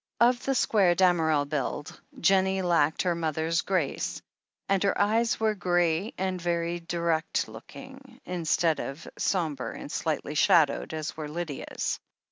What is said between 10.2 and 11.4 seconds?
shadowed, as were